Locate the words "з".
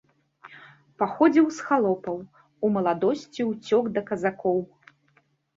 1.57-1.67